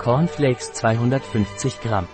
[0.00, 2.08] Cornflakes 250 Gramm.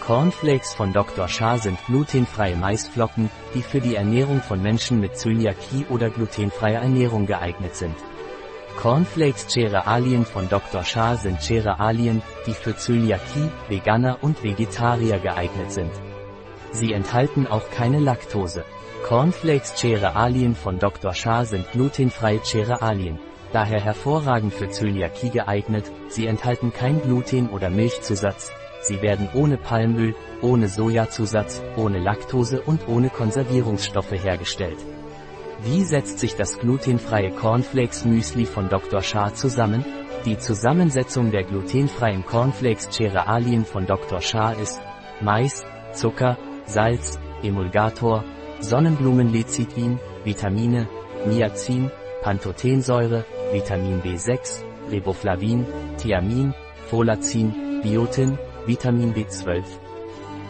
[0.00, 1.28] Cornflakes von Dr.
[1.28, 7.26] Shah sind glutenfreie Maisflocken, die für die Ernährung von Menschen mit Zöliakie oder glutenfreier Ernährung
[7.26, 7.94] geeignet sind.
[8.78, 10.82] Cornflakes Cerealien von Dr.
[10.82, 15.92] Shah sind Cerealien, die für Zöliakie, Veganer und Vegetarier geeignet sind.
[16.72, 18.64] Sie enthalten auch keine Laktose.
[19.06, 21.12] Cornflakes Cerealien von Dr.
[21.12, 23.18] Shah sind glutenfreie Cerealien,
[23.52, 30.14] daher hervorragend für Zöliakie geeignet, sie enthalten kein Gluten oder Milchzusatz, Sie werden ohne Palmöl,
[30.40, 34.78] ohne Sojazusatz, ohne Laktose und ohne Konservierungsstoffe hergestellt.
[35.62, 39.02] Wie setzt sich das glutenfreie Cornflakes Müsli von Dr.
[39.02, 39.84] Shah zusammen?
[40.24, 44.20] Die Zusammensetzung der glutenfreien Cornflakes Cerealien von Dr.
[44.20, 44.80] Shah ist
[45.20, 48.24] Mais, Zucker, Salz, Emulgator,
[48.60, 50.88] Sonnenblumenlecithin, Vitamine,
[51.26, 51.90] Niacin,
[52.22, 55.64] Pantothensäure, Vitamin B6, Riboflavin,
[55.98, 56.52] Thiamin,
[56.90, 59.87] Folacin, Biotin, Vitamin B12.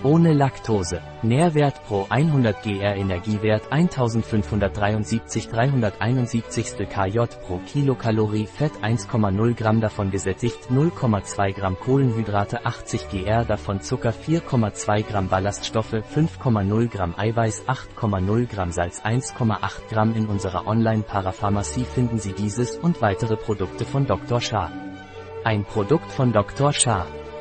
[0.05, 1.03] Ohne Laktose.
[1.23, 10.71] Nährwert pro 100 GR Energiewert 1573 371 KJ pro Kilokalorie Fett 1,0 Gramm davon gesättigt
[10.71, 18.71] 0,2 Gramm Kohlenhydrate 80 GR davon Zucker 4,2 Gramm Ballaststoffe 5,0 Gramm Eiweiß 8,0 Gramm
[18.71, 19.59] Salz 1,8
[19.91, 24.41] Gramm in unserer Online-Parapharmacie finden Sie dieses und weitere Produkte von Dr.
[24.41, 24.71] Shah.
[25.43, 26.73] Ein Produkt von Dr.
[26.73, 27.05] Shah.